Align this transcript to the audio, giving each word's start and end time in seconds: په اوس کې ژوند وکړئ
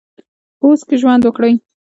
په 0.59 0.65
اوس 0.67 0.81
کې 0.87 0.95
ژوند 1.01 1.21
وکړئ 1.23 1.53